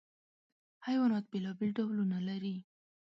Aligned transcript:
حیوانات 0.87 1.25
بېلابېل 1.31 1.69
ډولونه 1.77 2.17
لري. 2.27 2.55